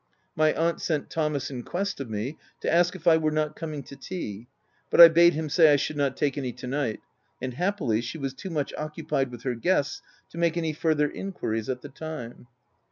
[0.35, 3.83] My aunt sent Thomas in quest of me, to ask if I were not coming
[3.83, 4.47] to tea;
[4.89, 7.01] but I bade him say I should not take any to night;
[7.39, 10.01] and happily she was too much occupied with her guests
[10.31, 12.47] to make any further enquiries at the time.